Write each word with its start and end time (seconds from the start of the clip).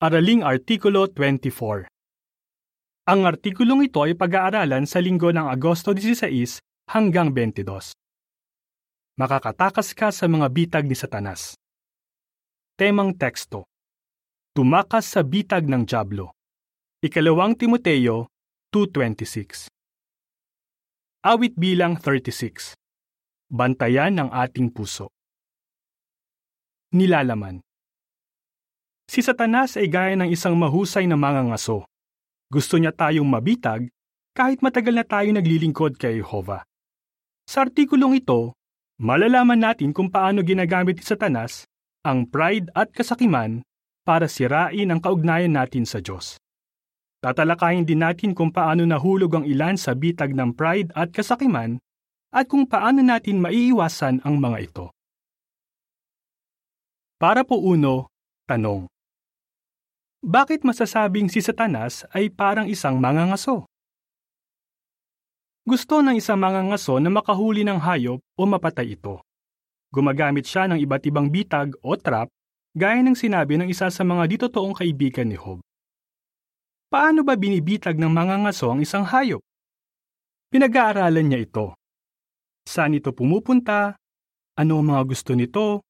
Araling 0.00 0.40
Artikulo 0.40 1.12
24 1.12 1.84
Ang 3.04 3.20
artikulong 3.28 3.84
ito 3.84 4.00
ay 4.00 4.16
pag-aaralan 4.16 4.88
sa 4.88 4.96
linggo 4.96 5.28
ng 5.28 5.44
Agosto 5.44 5.92
16 5.92 6.24
hanggang 6.88 7.28
22. 7.36 7.92
Makakatakas 9.20 9.92
ka 9.92 10.08
sa 10.08 10.24
mga 10.24 10.48
bitag 10.48 10.88
ni 10.88 10.96
Satanas. 10.96 11.52
Temang 12.80 13.12
teksto 13.12 13.68
Tumakas 14.56 15.04
sa 15.04 15.20
bitag 15.20 15.68
ng 15.68 15.84
Diablo. 15.84 16.32
Ikalawang 17.04 17.60
Timoteo 17.60 18.32
2.26 18.72 19.68
Awit 21.28 21.60
bilang 21.60 22.00
36 22.00 22.72
Bantayan 23.52 24.16
ng 24.16 24.32
ating 24.32 24.72
puso 24.72 25.12
Nilalaman 26.96 27.60
Si 29.10 29.26
Satanas 29.26 29.74
ay 29.74 29.90
gaya 29.90 30.14
ng 30.14 30.30
isang 30.30 30.54
mahusay 30.54 31.02
na 31.10 31.18
mangangaso. 31.18 31.82
Gusto 32.46 32.78
niya 32.78 32.94
tayong 32.94 33.26
mabitag 33.26 33.90
kahit 34.38 34.62
matagal 34.62 34.94
na 34.94 35.02
tayo 35.02 35.34
naglilingkod 35.34 35.98
kay 35.98 36.22
Jehovah. 36.22 36.62
Sa 37.42 37.66
artikulong 37.66 38.22
ito, 38.22 38.54
malalaman 39.02 39.58
natin 39.58 39.90
kung 39.90 40.14
paano 40.14 40.46
ginagamit 40.46 40.94
ni 40.94 41.02
Satanas 41.02 41.66
ang 42.06 42.22
pride 42.22 42.70
at 42.70 42.94
kasakiman 42.94 43.66
para 44.06 44.30
sirain 44.30 44.86
ang 44.94 45.02
kaugnayan 45.02 45.58
natin 45.58 45.82
sa 45.82 45.98
Diyos. 45.98 46.38
Tatalakayin 47.18 47.82
din 47.82 48.06
natin 48.06 48.30
kung 48.30 48.54
paano 48.54 48.86
nahulog 48.86 49.42
ang 49.42 49.44
ilan 49.44 49.74
sa 49.74 49.98
bitag 49.98 50.38
ng 50.38 50.54
pride 50.54 50.94
at 50.94 51.10
kasakiman 51.10 51.82
at 52.30 52.46
kung 52.46 52.62
paano 52.62 53.02
natin 53.02 53.42
maiiwasan 53.42 54.22
ang 54.22 54.38
mga 54.38 54.70
ito. 54.70 54.86
Para 57.18 57.42
po 57.42 57.58
uno, 57.58 58.06
tanong. 58.46 58.86
Bakit 60.20 60.68
masasabing 60.68 61.32
si 61.32 61.40
Satanas 61.40 62.04
ay 62.12 62.28
parang 62.28 62.68
isang 62.68 63.00
mangangaso? 63.00 63.64
Gusto 65.64 66.04
ng 66.04 66.20
isang 66.20 66.36
mangangaso 66.36 67.00
na 67.00 67.08
makahuli 67.08 67.64
ng 67.64 67.80
hayop 67.80 68.20
o 68.20 68.42
mapatay 68.44 69.00
ito. 69.00 69.24
Gumagamit 69.88 70.44
siya 70.44 70.68
ng 70.68 70.76
iba't 70.76 71.08
ibang 71.08 71.32
bitag 71.32 71.72
o 71.80 71.96
trap 71.96 72.28
gaya 72.76 73.00
ng 73.00 73.16
sinabi 73.16 73.56
ng 73.56 73.72
isa 73.72 73.88
sa 73.88 74.02
mga 74.04 74.28
ditotoong 74.36 74.76
kaibigan 74.76 75.32
ni 75.32 75.40
Job. 75.40 75.64
Paano 76.92 77.24
ba 77.24 77.34
binibitag 77.40 77.96
ng 77.96 78.12
mangangaso 78.12 78.68
ang 78.68 78.84
isang 78.84 79.08
hayop? 79.08 79.40
Pinag-aaralan 80.52 81.26
niya 81.32 81.40
ito. 81.48 81.66
Saan 82.68 82.92
ito 82.92 83.16
pumupunta? 83.16 83.96
Ano 84.60 84.84
ang 84.84 84.92
mga 84.92 85.02
gusto 85.08 85.32
nito? 85.32 85.80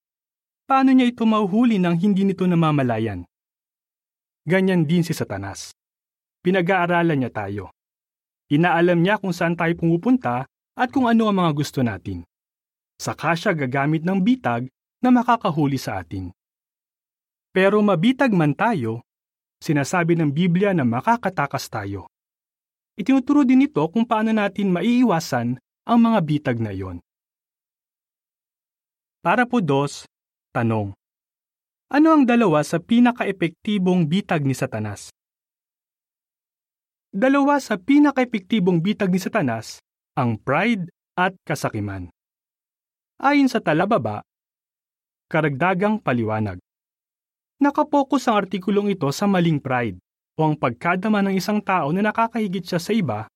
paano 0.71 0.95
niya 0.95 1.11
ito 1.11 1.27
mahuhuli 1.27 1.83
nang 1.83 1.99
hindi 1.99 2.23
nito 2.23 2.47
namamalayan? 2.47 3.27
Ganyan 4.51 4.83
din 4.83 5.07
si 5.07 5.15
Satanas. 5.15 5.71
Pinag-aaralan 6.43 7.23
niya 7.23 7.31
tayo. 7.31 7.71
Inaalam 8.51 8.99
niya 8.99 9.23
kung 9.23 9.31
saan 9.31 9.55
tayo 9.55 9.71
pumupunta 9.79 10.43
at 10.75 10.89
kung 10.91 11.07
ano 11.07 11.31
ang 11.31 11.39
mga 11.39 11.53
gusto 11.55 11.87
natin. 11.87 12.27
Saka 12.99 13.39
siya 13.39 13.55
gagamit 13.55 14.03
ng 14.03 14.19
bitag 14.19 14.67
na 14.99 15.15
makakahuli 15.15 15.79
sa 15.79 16.03
atin. 16.03 16.35
Pero 17.55 17.79
mabitag 17.79 18.35
man 18.35 18.59
tayo, 18.59 19.07
sinasabi 19.63 20.19
ng 20.19 20.35
Biblia 20.35 20.75
na 20.75 20.83
makakatakas 20.83 21.71
tayo. 21.71 22.11
Itinuturo 22.99 23.47
din 23.47 23.71
ito 23.71 23.87
kung 23.87 24.03
paano 24.03 24.35
natin 24.35 24.75
maiiwasan 24.75 25.63
ang 25.87 25.99
mga 26.03 26.19
bitag 26.27 26.59
na 26.59 26.75
iyon. 26.75 26.99
Para 29.23 29.47
po 29.47 29.63
dos, 29.63 30.11
Tanong. 30.51 31.00
Ano 31.91 32.15
ang 32.15 32.23
dalawa 32.23 32.63
sa 32.63 32.79
pinaka-epektibong 32.79 34.07
bitag 34.07 34.47
ni 34.47 34.55
Satanas? 34.55 35.11
Dalawa 37.11 37.59
sa 37.59 37.83
pinaka-epektibong 37.83 38.79
bitag 38.79 39.11
ni 39.11 39.19
Satanas, 39.19 39.83
ang 40.15 40.39
pride 40.39 40.87
at 41.19 41.35
kasakiman. 41.43 42.07
Ayon 43.19 43.51
sa 43.51 43.59
talababa, 43.59 44.23
karagdagang 45.27 45.99
paliwanag. 45.99 46.63
Nakapokus 47.59 48.31
ang 48.31 48.39
artikulong 48.47 48.95
ito 48.95 49.11
sa 49.11 49.27
maling 49.27 49.59
pride 49.59 49.99
o 50.39 50.47
ang 50.47 50.55
pagkadama 50.55 51.27
ng 51.27 51.35
isang 51.35 51.59
tao 51.59 51.91
na 51.91 52.07
nakakahigit 52.07 52.71
siya 52.71 52.79
sa 52.79 52.95
iba 52.95 53.27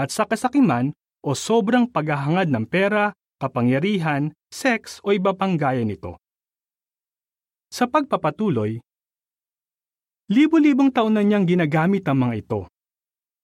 at 0.00 0.08
sa 0.08 0.24
kasakiman 0.24 0.96
o 1.20 1.36
sobrang 1.36 1.84
paghahangad 1.84 2.48
ng 2.48 2.64
pera, 2.64 3.12
kapangyarihan, 3.36 4.32
sex 4.48 4.96
o 5.04 5.12
iba 5.12 5.36
pang 5.36 5.60
gaya 5.60 5.84
nito. 5.84 6.21
Sa 7.72 7.88
pagpapatuloy, 7.88 8.84
libo-libong 10.28 10.92
taon 10.92 11.16
na 11.16 11.24
niyang 11.24 11.48
ginagamit 11.48 12.04
ang 12.04 12.28
mga 12.28 12.44
ito. 12.44 12.60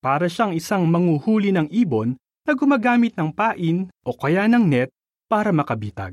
Para 0.04 0.28
siyang 0.28 0.52
isang 0.52 0.84
manguhuli 0.84 1.48
ng 1.48 1.72
ibon 1.72 2.12
na 2.44 2.52
gumagamit 2.52 3.16
ng 3.16 3.32
pain 3.32 3.88
o 4.04 4.12
kaya 4.12 4.44
ng 4.44 4.68
net 4.68 4.92
para 5.32 5.48
makabitag. 5.48 6.12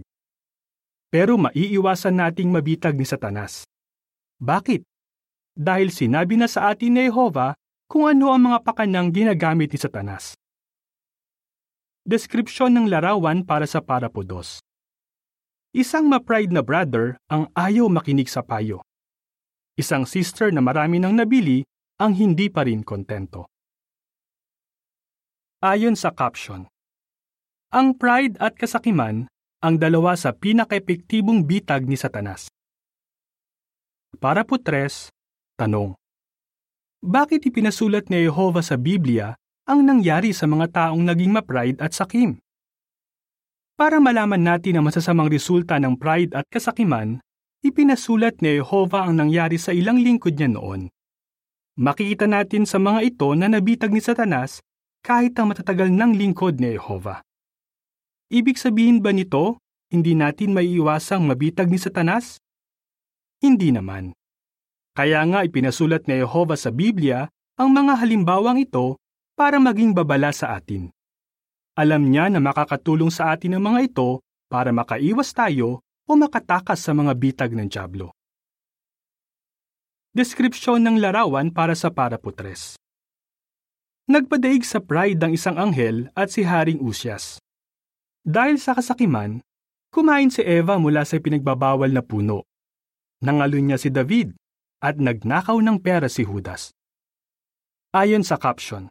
Pero 1.12 1.36
maiiwasan 1.36 2.16
nating 2.16 2.56
mabitag 2.56 2.96
ni 2.96 3.04
Satanas. 3.04 3.68
Bakit? 4.40 4.88
Dahil 5.52 5.92
sinabi 5.92 6.40
na 6.40 6.48
sa 6.48 6.72
atin 6.72 6.96
ni 6.96 7.12
Jehovah 7.12 7.52
kung 7.92 8.08
ano 8.08 8.32
ang 8.32 8.48
mga 8.48 8.64
pakanang 8.64 9.12
ginagamit 9.12 9.76
ni 9.76 9.80
Satanas. 9.80 10.40
Deskripsyon 12.08 12.80
ng 12.80 12.88
larawan 12.88 13.44
para 13.44 13.68
sa 13.68 13.84
parapodos. 13.84 14.65
Isang 15.76 16.08
ma-pride 16.08 16.56
na 16.56 16.64
brother 16.64 17.20
ang 17.28 17.52
ayaw 17.52 17.92
makinig 17.92 18.32
sa 18.32 18.40
payo. 18.40 18.80
Isang 19.76 20.08
sister 20.08 20.48
na 20.48 20.64
marami 20.64 21.04
nang 21.04 21.20
nabili 21.20 21.68
ang 22.00 22.16
hindi 22.16 22.48
pa 22.48 22.64
rin 22.64 22.80
kontento. 22.80 23.52
Ayon 25.60 26.00
sa 26.00 26.16
caption, 26.16 26.72
ang 27.76 27.92
pride 27.92 28.40
at 28.40 28.56
kasakiman 28.56 29.28
ang 29.60 29.76
dalawa 29.76 30.16
sa 30.16 30.32
pinaka-epektibong 30.32 31.44
bitag 31.44 31.84
ni 31.92 32.00
Satanas. 32.00 32.48
Para 34.16 34.48
po 34.48 34.56
tres, 34.56 35.12
tanong. 35.60 35.92
Bakit 37.04 37.52
ipinasulat 37.52 38.08
ni 38.08 38.24
Jehovah 38.24 38.64
sa 38.64 38.80
Biblia 38.80 39.36
ang 39.68 39.84
nangyari 39.84 40.32
sa 40.32 40.48
mga 40.48 40.72
taong 40.72 41.04
naging 41.04 41.36
ma-pride 41.36 41.84
at 41.84 41.92
sakim? 41.92 42.40
Para 43.76 44.00
malaman 44.00 44.40
natin 44.40 44.80
ang 44.80 44.88
masasamang 44.88 45.28
resulta 45.28 45.76
ng 45.84 46.00
pride 46.00 46.32
at 46.32 46.48
kasakiman, 46.48 47.20
ipinasulat 47.60 48.40
ni 48.40 48.64
Jehovah 48.64 49.04
ang 49.04 49.20
nangyari 49.20 49.60
sa 49.60 49.76
ilang 49.76 50.00
lingkod 50.00 50.40
niya 50.40 50.48
noon. 50.48 50.88
Makikita 51.76 52.24
natin 52.24 52.64
sa 52.64 52.80
mga 52.80 53.04
ito 53.04 53.28
na 53.36 53.52
nabitag 53.52 53.92
ni 53.92 54.00
Satanas 54.00 54.64
kahit 55.04 55.36
ang 55.36 55.52
matatagal 55.52 55.92
ng 55.92 56.16
lingkod 56.16 56.56
ni 56.64 56.80
Jehovah. 56.80 57.20
Ibig 58.32 58.56
sabihin 58.56 59.04
ba 59.04 59.12
nito, 59.12 59.60
hindi 59.92 60.16
natin 60.16 60.56
maiiwasang 60.56 61.28
mabitag 61.28 61.68
ni 61.68 61.76
Satanas? 61.76 62.40
Hindi 63.44 63.76
naman. 63.76 64.16
Kaya 64.96 65.20
nga 65.28 65.44
ipinasulat 65.44 66.08
ni 66.08 66.24
Jehovah 66.24 66.56
sa 66.56 66.72
Biblia 66.72 67.28
ang 67.60 67.76
mga 67.76 68.00
halimbawang 68.00 68.56
ito 68.56 68.96
para 69.36 69.60
maging 69.60 69.92
babala 69.92 70.32
sa 70.32 70.56
atin. 70.56 70.96
Alam 71.76 72.08
niya 72.08 72.32
na 72.32 72.40
makakatulong 72.40 73.12
sa 73.12 73.36
atin 73.36 73.60
ang 73.60 73.68
mga 73.68 73.92
ito 73.92 74.24
para 74.48 74.72
makaiwas 74.72 75.36
tayo 75.36 75.84
o 76.08 76.12
makatakas 76.16 76.80
sa 76.80 76.96
mga 76.96 77.12
bitag 77.20 77.52
ng 77.52 77.68
Diablo. 77.68 78.16
Deskripsyon 80.16 80.80
ng 80.88 81.04
larawan 81.04 81.52
para 81.52 81.76
sa 81.76 81.92
paraputres. 81.92 82.80
Nagpadaig 84.08 84.64
sa 84.64 84.80
pride 84.80 85.20
ang 85.20 85.36
isang 85.36 85.60
anghel 85.60 86.08
at 86.16 86.32
si 86.32 86.48
Haring 86.48 86.80
Usyas. 86.80 87.44
Dahil 88.24 88.56
sa 88.56 88.72
kasakiman, 88.72 89.44
kumain 89.92 90.32
si 90.32 90.48
Eva 90.48 90.80
mula 90.80 91.04
sa 91.04 91.20
pinagbabawal 91.20 91.92
na 91.92 92.00
puno. 92.00 92.48
Nangalun 93.20 93.68
niya 93.68 93.78
si 93.82 93.92
David 93.92 94.32
at 94.80 94.96
nagnakaw 94.96 95.60
ng 95.60 95.84
pera 95.84 96.08
si 96.08 96.24
Judas. 96.24 96.72
Ayon 97.92 98.24
sa 98.24 98.40
caption, 98.40 98.88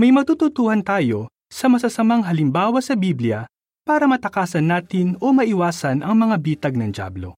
may 0.00 0.08
matututuhan 0.08 0.80
tayo 0.80 1.28
sa 1.56 1.72
masasamang 1.72 2.20
halimbawa 2.20 2.84
sa 2.84 2.92
Biblia 2.92 3.48
para 3.88 4.04
matakasan 4.04 4.68
natin 4.68 5.16
o 5.24 5.32
maiwasan 5.32 6.04
ang 6.04 6.12
mga 6.20 6.36
bitag 6.36 6.76
ng 6.76 6.92
Diablo. 6.92 7.32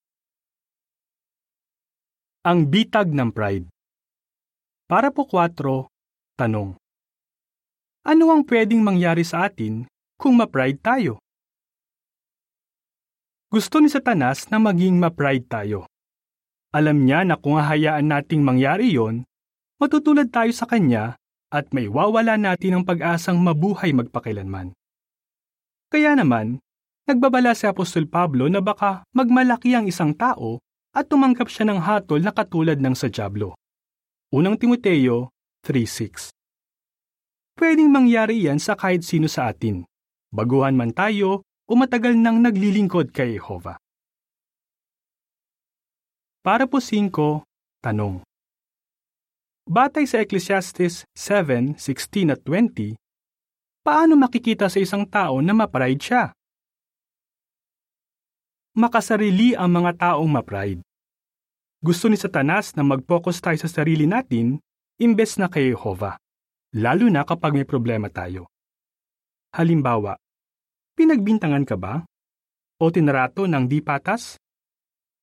Ang 2.43 2.67
bitag 2.67 3.15
ng 3.15 3.31
pride. 3.31 3.71
Para 4.91 5.15
po 5.15 5.23
4, 5.23 5.87
tanong. 6.35 6.75
Ano 8.03 8.25
ang 8.35 8.43
pwedeng 8.43 8.83
mangyari 8.83 9.23
sa 9.23 9.47
atin 9.47 9.87
kung 10.19 10.35
ma-pride 10.35 10.83
tayo? 10.83 11.23
Gusto 13.55 13.79
ni 13.79 13.87
Satanas 13.87 14.51
na 14.51 14.59
maging 14.59 14.99
ma-pride 14.99 15.47
tayo. 15.47 15.87
Alam 16.75 17.07
niya 17.07 17.23
na 17.23 17.39
kung 17.39 17.55
hahayaan 17.55 18.11
nating 18.11 18.43
mangyari 18.43 18.91
yon, 18.99 19.23
matutulad 19.79 20.27
tayo 20.35 20.51
sa 20.51 20.67
kanya 20.67 21.15
at 21.49 21.73
may 21.73 21.89
wawala 21.89 22.37
natin 22.37 22.81
ang 22.81 22.85
pag-asang 22.85 23.41
mabuhay 23.41 23.97
magpakilanman. 23.97 24.77
Kaya 25.89 26.13
naman, 26.13 26.61
nagbabala 27.09 27.57
si 27.57 27.65
Apostol 27.65 28.05
Pablo 28.05 28.53
na 28.53 28.61
baka 28.61 29.09
magmalaki 29.17 29.73
ang 29.73 29.89
isang 29.89 30.13
tao 30.13 30.61
at 30.93 31.09
tumanggap 31.09 31.49
siya 31.49 31.65
ng 31.73 31.81
hatol 31.81 32.21
na 32.21 32.33
katulad 32.37 32.77
ng 32.77 32.93
sa 32.93 33.09
Diablo. 33.09 33.57
Unang 34.29 34.61
Timoteo 34.61 35.33
3.6 35.65 36.37
Pwedeng 37.57 37.89
mangyari 37.89 38.45
yan 38.45 38.61
sa 38.61 38.77
kahit 38.77 39.03
sino 39.03 39.27
sa 39.27 39.49
atin, 39.49 39.89
baguhan 40.31 40.77
man 40.77 40.93
tayo 40.93 41.49
o 41.65 41.73
matagal 41.73 42.15
nang 42.15 42.45
naglilingkod 42.45 43.11
kay 43.11 43.41
Jehovah. 43.41 43.81
Para 46.45 46.69
po 46.69 46.79
5, 46.79 47.11
tanong. 47.83 48.28
Batay 49.69 50.09
sa 50.09 50.25
Ecclesiastes 50.25 51.05
7:16 51.13 52.33
at 52.33 52.41
20, 52.41 52.97
paano 53.85 54.17
makikita 54.17 54.65
sa 54.73 54.81
isang 54.81 55.05
tao 55.05 55.45
na 55.45 55.53
mapride 55.53 56.01
siya? 56.01 56.33
Makasarili 58.73 59.53
ang 59.53 59.69
mga 59.69 59.93
taong 60.01 60.25
mapride. 60.25 60.81
Gusto 61.85 62.09
ni 62.09 62.17
Satanas 62.17 62.73
na 62.81 62.83
mag-focus 62.83 63.45
tayo 63.45 63.61
sa 63.61 63.69
sarili 63.69 64.09
natin 64.09 64.57
imbes 64.97 65.37
na 65.37 65.53
kay 65.53 65.77
Jehovah, 65.77 66.17
lalo 66.73 67.05
na 67.13 67.29
kapag 67.29 67.53
may 67.53 67.69
problema 67.69 68.09
tayo. 68.09 68.49
Halimbawa, 69.53 70.17
pinagbintangan 70.97 71.69
ka 71.69 71.77
ba? 71.77 72.09
O 72.81 72.89
tinarato 72.89 73.45
ng 73.45 73.69
di 73.69 73.85
patas? 73.85 74.41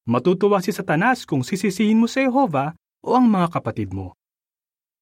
Matutuwa 0.06 0.62
si 0.62 0.70
Satanas 0.70 1.26
kung 1.26 1.42
sisisihin 1.42 1.98
mo 1.98 2.06
sa 2.06 2.22
Jehovah 2.22 2.78
o 3.02 3.18
ang 3.18 3.26
mga 3.26 3.50
kapatid 3.50 3.90
mo. 3.90 4.14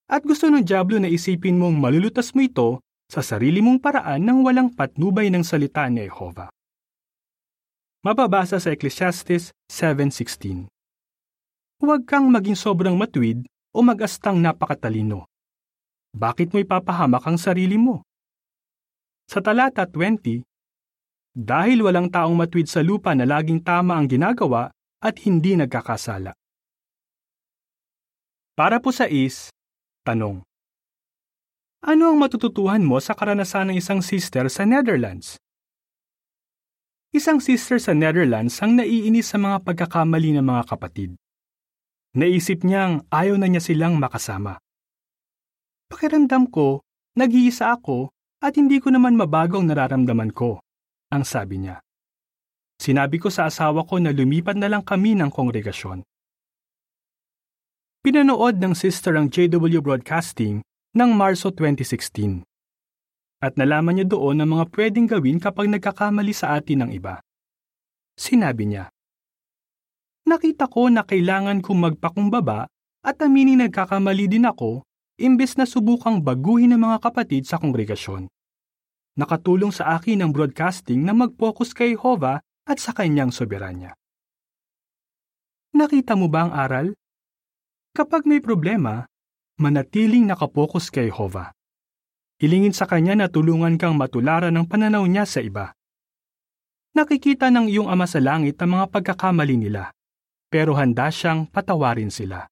At 0.10 0.28
gusto 0.28 0.52
ng 0.52 0.64
Diablo 0.64 1.00
na 1.00 1.08
isipin 1.08 1.56
mong 1.56 1.80
malulutas 1.80 2.36
mo 2.36 2.44
ito 2.44 2.84
sa 3.08 3.24
sarili 3.24 3.64
mong 3.64 3.80
paraan 3.80 4.24
ng 4.24 4.40
walang 4.44 4.70
patnubay 4.74 5.32
ng 5.32 5.46
salita 5.46 5.88
ni 5.88 6.08
Jehovah. 6.08 6.52
Mababasa 8.04 8.60
sa 8.60 8.70
Ecclesiastes 8.76 9.56
7.16 9.72 10.68
Huwag 11.80 12.04
kang 12.04 12.28
maging 12.28 12.60
sobrang 12.60 13.00
matwid 13.00 13.48
o 13.72 13.80
mag-astang 13.80 14.40
napakatalino. 14.44 15.28
Bakit 16.14 16.52
mo 16.52 16.60
ipapahamak 16.60 17.24
ang 17.26 17.40
sarili 17.40 17.80
mo? 17.80 18.04
Sa 19.28 19.40
talata 19.40 19.88
20, 19.88 20.44
dahil 21.34 21.82
walang 21.82 22.12
taong 22.14 22.38
matwid 22.38 22.70
sa 22.70 22.86
lupa 22.86 23.18
na 23.18 23.26
laging 23.26 23.64
tama 23.66 23.98
ang 23.98 24.06
ginagawa, 24.06 24.70
at 25.04 25.20
hindi 25.28 25.58
nagkakasala. 25.60 26.32
Para 28.54 28.80
po 28.80 28.94
sa 28.94 29.10
is, 29.10 29.52
tanong. 30.04 30.44
Ano 31.84 32.04
ang 32.12 32.18
matututuhan 32.20 32.84
mo 32.84 33.00
sa 33.00 33.12
karanasan 33.12 33.72
ng 33.72 33.76
isang 33.80 34.00
sister 34.00 34.48
sa 34.48 34.64
Netherlands? 34.64 35.36
Isang 37.12 37.44
sister 37.44 37.80
sa 37.80 37.92
Netherlands 37.92 38.56
ang 38.64 38.80
naiinis 38.80 39.32
sa 39.32 39.40
mga 39.40 39.64
pagkakamali 39.68 40.36
ng 40.36 40.46
mga 40.48 40.64
kapatid. 40.66 41.16
Naisip 42.16 42.64
niyang 42.64 43.04
ayaw 43.12 43.36
na 43.36 43.52
niya 43.52 43.64
silang 43.64 44.00
makasama. 44.00 44.60
Pakiramdam 45.92 46.48
ko, 46.48 46.82
nag-iisa 47.20 47.74
ako 47.76 48.10
at 48.40 48.56
hindi 48.56 48.80
ko 48.80 48.92
naman 48.92 49.20
mabago 49.20 49.60
ang 49.60 49.70
nararamdaman 49.70 50.32
ko, 50.32 50.64
ang 51.12 51.24
sabi 51.24 51.64
niya. 51.64 51.84
Sinabi 52.80 53.22
ko 53.22 53.30
sa 53.30 53.48
asawa 53.48 53.86
ko 53.86 54.02
na 54.02 54.12
lumipat 54.12 54.58
na 54.58 54.68
lang 54.68 54.84
kami 54.84 55.16
ng 55.16 55.30
kongregasyon. 55.30 56.02
Pinanood 58.04 58.60
ng 58.60 58.76
sister 58.76 59.16
ang 59.16 59.32
JW 59.32 59.80
Broadcasting 59.80 60.60
ng 60.92 61.10
Marso 61.16 61.56
2016. 61.56 62.44
At 63.40 63.56
nalaman 63.56 63.96
niya 63.96 64.12
doon 64.12 64.44
ang 64.44 64.60
mga 64.60 64.76
pwedeng 64.76 65.08
gawin 65.08 65.40
kapag 65.40 65.72
nagkakamali 65.72 66.36
sa 66.36 66.60
atin 66.60 66.84
ng 66.84 67.00
iba. 67.00 67.24
Sinabi 68.20 68.68
niya, 68.68 68.92
Nakita 70.28 70.68
ko 70.68 70.92
na 70.92 71.08
kailangan 71.08 71.64
kong 71.64 71.80
magpakumbaba 71.80 72.68
at 73.08 73.24
aminin 73.24 73.64
nagkakamali 73.64 74.28
din 74.28 74.52
ako 74.52 74.84
imbes 75.16 75.56
na 75.56 75.64
subukang 75.64 76.20
baguhin 76.20 76.76
ng 76.76 76.84
mga 76.84 77.08
kapatid 77.08 77.48
sa 77.48 77.56
kongregasyon. 77.56 78.28
Nakatulong 79.16 79.72
sa 79.72 79.96
akin 79.96 80.28
ang 80.28 80.36
broadcasting 80.36 81.08
na 81.08 81.16
mag-focus 81.16 81.72
kay 81.72 81.96
Hova 81.96 82.44
at 82.68 82.78
sa 82.84 82.92
kanyang 82.92 83.32
soberanya. 83.32 83.96
Nakita 85.72 86.20
mo 86.20 86.28
ba 86.28 86.52
ang 86.52 86.52
aral? 86.52 86.88
Kapag 87.94 88.26
may 88.26 88.42
problema, 88.42 89.06
manatiling 89.62 90.26
nakapokus 90.26 90.90
kay 90.90 91.14
Jehovah. 91.14 91.54
Hilingin 92.42 92.74
sa 92.74 92.90
kanya 92.90 93.14
na 93.14 93.28
tulungan 93.30 93.78
kang 93.78 93.94
matularan 93.94 94.50
ng 94.50 94.66
pananaw 94.66 95.06
niya 95.06 95.30
sa 95.30 95.46
iba. 95.46 95.78
Nakikita 96.98 97.54
ng 97.54 97.70
iyong 97.70 97.94
ama 97.94 98.10
sa 98.10 98.18
langit 98.18 98.58
ang 98.66 98.82
mga 98.82 98.90
pagkakamali 98.90 99.62
nila, 99.62 99.94
pero 100.50 100.74
handa 100.74 101.14
siyang 101.14 101.46
patawarin 101.46 102.10
sila. 102.10 102.50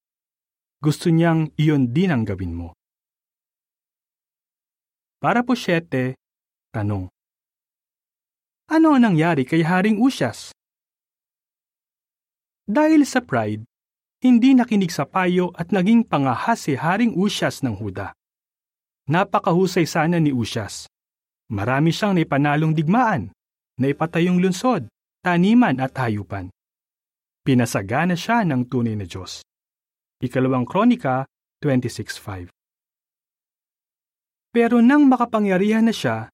Gusto 0.77 1.09
niyang 1.09 1.49
iyon 1.57 1.89
din 1.89 2.13
ang 2.13 2.21
gawin 2.21 2.53
mo. 2.53 2.77
Para 5.17 5.41
po 5.41 5.57
siyete, 5.57 6.21
tanong. 6.69 7.09
Ano 8.69 8.93
ang 8.93 9.01
nangyari 9.01 9.41
kay 9.41 9.65
Haring 9.65 9.97
Usyas? 9.97 10.53
Dahil 12.69 13.09
sa 13.09 13.25
pride, 13.25 13.65
hindi 14.21 14.53
nakinig 14.53 14.93
sa 14.93 15.09
payo 15.09 15.49
at 15.57 15.73
naging 15.73 16.05
pangahas 16.05 16.69
si 16.69 16.77
Haring 16.77 17.17
Usyas 17.17 17.65
ng 17.65 17.73
Huda. 17.73 18.13
Napakahusay 19.09 19.89
sana 19.89 20.21
ni 20.21 20.29
Usyas. 20.29 20.85
Marami 21.49 21.89
siyang 21.89 22.13
naipanalong 22.13 22.77
digmaan, 22.77 23.33
naipatayong 23.81 24.37
lunsod, 24.37 24.85
taniman 25.25 25.81
at 25.81 25.97
hayupan. 25.97 26.53
Pinasagana 27.41 28.13
siya 28.13 28.45
ng 28.45 28.69
tunay 28.69 28.93
na 28.93 29.09
Diyos. 29.09 29.41
Ikalawang 30.21 30.69
Kronika 30.69 31.25
26.5 31.65 32.53
Pero 34.53 34.85
nang 34.85 35.09
makapangyarihan 35.09 35.89
na 35.89 35.95
siya, 35.97 36.29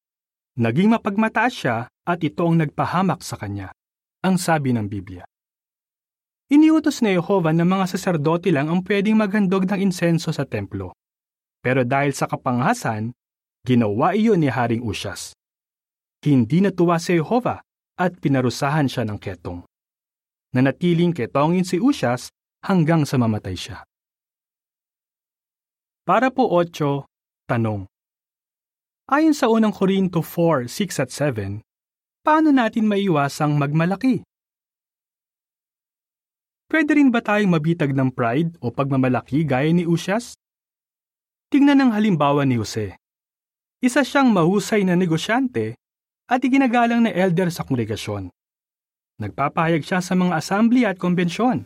naging 0.60 0.92
mapagmataas 0.92 1.54
siya 1.56 1.78
at 1.88 2.20
ito 2.20 2.44
ang 2.44 2.60
nagpahamak 2.60 3.24
sa 3.24 3.40
kanya, 3.40 3.72
ang 4.28 4.36
sabi 4.36 4.76
ng 4.76 4.92
Biblia. 4.92 5.24
Iniutos 6.48 7.04
ni 7.04 7.12
Jehovah 7.12 7.52
na 7.52 7.68
mga 7.68 7.92
saserdote 7.92 8.56
lang 8.56 8.72
ang 8.72 8.80
pwedeng 8.88 9.20
maghandog 9.20 9.68
ng 9.68 9.84
insenso 9.84 10.32
sa 10.32 10.48
templo. 10.48 10.96
Pero 11.60 11.84
dahil 11.84 12.16
sa 12.16 12.24
kapanghasan, 12.24 13.12
ginawa 13.68 14.16
iyon 14.16 14.40
ni 14.40 14.48
Haring 14.48 14.80
Usyas. 14.80 15.36
Hindi 16.24 16.64
natuwa 16.64 17.04
si 17.04 17.20
Jehovah 17.20 17.60
at 18.00 18.16
pinarusahan 18.24 18.88
siya 18.88 19.04
ng 19.04 19.20
ketong. 19.20 19.68
Nanatiling 20.56 21.12
ketongin 21.12 21.68
si 21.68 21.84
Usyas 21.84 22.32
hanggang 22.64 23.04
sa 23.04 23.20
mamatay 23.20 23.60
siya. 23.60 23.84
Para 26.08 26.32
po 26.32 26.48
8, 26.48 27.04
tanong. 27.52 27.92
Ayon 29.12 29.36
sa 29.36 29.52
unang 29.52 29.76
Korinto 29.76 30.24
4, 30.24 30.72
6 30.72 31.04
at 31.04 31.12
7, 31.12 31.60
paano 32.24 32.56
natin 32.56 32.88
maiwasang 32.88 33.60
magmalaki? 33.60 34.27
Pwede 36.68 37.00
rin 37.00 37.16
ba 37.16 37.24
tayong 37.24 37.56
mabitag 37.56 37.96
ng 37.96 38.12
pride 38.12 38.60
o 38.60 38.76
pagmamalaki 38.76 39.48
gaya 39.48 39.72
ni 39.72 39.88
Usyas? 39.88 40.36
Tingnan 41.48 41.80
ang 41.80 41.92
halimbawa 41.96 42.44
ni 42.44 42.60
Jose. 42.60 43.00
Isa 43.80 44.04
siyang 44.04 44.36
mahusay 44.36 44.84
na 44.84 45.00
negosyante 45.00 45.80
at 46.28 46.44
iginagalang 46.44 47.08
na 47.08 47.12
elder 47.16 47.48
sa 47.48 47.64
kongregasyon. 47.64 48.28
Nagpapahayag 49.24 49.88
siya 49.88 50.04
sa 50.04 50.12
mga 50.20 50.44
asambly 50.44 50.84
at 50.84 51.00
konbensyon 51.00 51.64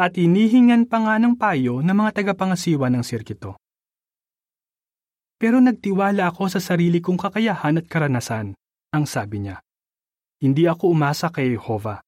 at 0.00 0.16
inihingan 0.16 0.88
pa 0.88 1.04
nga 1.04 1.14
ng 1.20 1.36
payo 1.36 1.84
ng 1.84 1.92
mga 1.92 2.24
tagapangasiwa 2.24 2.88
ng 2.88 3.04
sirkito. 3.04 3.60
Pero 5.36 5.60
nagtiwala 5.60 6.32
ako 6.32 6.56
sa 6.56 6.60
sarili 6.62 7.04
kong 7.04 7.20
kakayahan 7.20 7.82
at 7.82 7.86
karanasan, 7.90 8.56
ang 8.94 9.04
sabi 9.04 9.44
niya. 9.44 9.60
Hindi 10.40 10.64
ako 10.70 10.94
umasa 10.94 11.28
kay 11.28 11.52
Jehovah. 11.52 12.00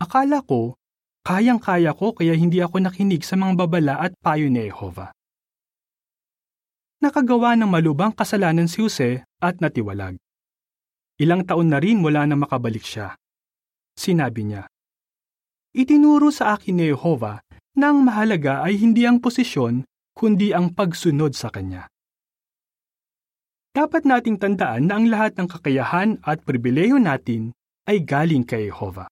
Akala 0.00 0.40
ko, 0.42 0.79
kayang-kaya 1.24 1.92
ko 1.92 2.16
kaya 2.16 2.32
hindi 2.36 2.64
ako 2.64 2.84
nakinig 2.84 3.22
sa 3.24 3.36
mga 3.36 3.52
babala 3.56 3.94
at 4.00 4.16
payo 4.20 4.48
ni 4.48 4.68
Jehovah. 4.68 5.12
Nakagawa 7.00 7.56
ng 7.56 7.68
malubang 7.68 8.12
kasalanan 8.12 8.68
si 8.68 8.84
Jose 8.84 9.24
at 9.40 9.56
natiwalag. 9.60 10.20
Ilang 11.20 11.48
taon 11.48 11.72
na 11.72 11.80
rin 11.80 12.00
mula 12.00 12.28
na 12.28 12.36
makabalik 12.36 12.84
siya. 12.84 13.16
Sinabi 13.96 14.48
niya, 14.48 14.68
Itinuro 15.72 16.32
sa 16.32 16.56
akin 16.56 16.76
ni 16.76 16.92
Jehovah 16.92 17.40
na 17.76 17.92
ang 17.92 18.02
mahalaga 18.02 18.64
ay 18.66 18.76
hindi 18.80 19.06
ang 19.06 19.22
posisyon 19.22 19.86
kundi 20.16 20.52
ang 20.52 20.74
pagsunod 20.74 21.32
sa 21.32 21.48
Kanya. 21.48 21.86
Dapat 23.70 24.02
nating 24.02 24.42
tandaan 24.42 24.90
na 24.90 24.98
ang 24.98 25.06
lahat 25.06 25.38
ng 25.38 25.46
kakayahan 25.46 26.18
at 26.26 26.42
pribileyo 26.42 26.98
natin 26.98 27.54
ay 27.86 28.02
galing 28.02 28.42
kay 28.42 28.66
Jehovah. 28.66 29.06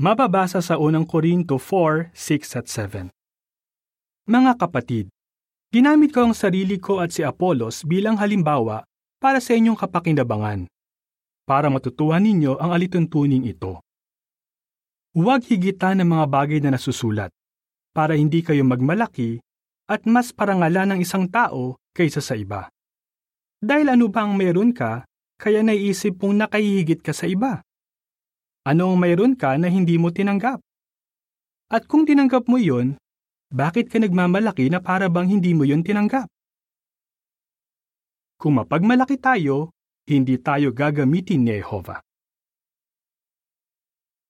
Mababasa 0.00 0.64
sa 0.64 0.80
unang 0.80 1.04
Korinto 1.04 1.60
4, 1.60 2.16
6 2.16 2.56
at 2.56 2.66
7. 2.72 3.12
Mga 4.32 4.52
kapatid, 4.56 5.12
ginamit 5.68 6.16
ko 6.16 6.24
ang 6.24 6.32
sarili 6.32 6.80
ko 6.80 7.04
at 7.04 7.12
si 7.12 7.20
Apolos 7.20 7.84
bilang 7.84 8.16
halimbawa 8.16 8.80
para 9.20 9.44
sa 9.44 9.52
inyong 9.52 9.76
kapakinabangan, 9.76 10.72
para 11.44 11.68
matutuhan 11.68 12.24
ninyo 12.24 12.56
ang 12.56 12.72
alituntunin 12.72 13.44
ito. 13.44 13.84
Huwag 15.12 15.44
higitan 15.44 16.00
ng 16.00 16.08
mga 16.08 16.26
bagay 16.32 16.64
na 16.64 16.80
nasusulat 16.80 17.28
para 17.92 18.16
hindi 18.16 18.40
kayo 18.40 18.64
magmalaki 18.64 19.36
at 19.84 20.08
mas 20.08 20.32
parangalan 20.32 20.96
ng 20.96 21.04
isang 21.04 21.28
tao 21.28 21.76
kaysa 21.92 22.24
sa 22.24 22.40
iba. 22.40 22.72
Dahil 23.60 23.92
ano 23.92 24.08
ba 24.08 24.24
ang 24.24 24.32
meron 24.32 24.72
ka, 24.72 25.04
kaya 25.36 25.60
naiisip 25.60 26.16
mong 26.24 26.48
nakahihigit 26.48 27.04
ka 27.04 27.12
sa 27.12 27.28
iba? 27.28 27.60
Ano 28.60 28.92
ang 28.92 29.00
mayroon 29.00 29.40
ka 29.40 29.56
na 29.56 29.72
hindi 29.72 29.96
mo 29.96 30.12
tinanggap? 30.12 30.60
At 31.72 31.88
kung 31.88 32.04
tinanggap 32.04 32.44
mo 32.44 32.60
yon, 32.60 33.00
bakit 33.48 33.88
ka 33.88 33.96
nagmamalaki 33.96 34.68
na 34.68 34.84
para 34.84 35.08
bang 35.08 35.32
hindi 35.32 35.56
mo 35.56 35.64
yon 35.64 35.80
tinanggap? 35.80 36.28
Kung 38.36 38.60
mapagmalaki 38.60 39.16
tayo, 39.16 39.72
hindi 40.04 40.36
tayo 40.36 40.76
gagamitin 40.76 41.40
ni 41.40 41.56
Jehovah. 41.56 42.04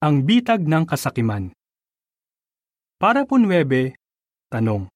Ang 0.01 0.25
bitag 0.25 0.65
ng 0.65 0.87
kasakiman 0.87 1.53
Para 3.03 3.27
po 3.27 3.37
9, 3.37 3.67
tanong. 4.49 4.89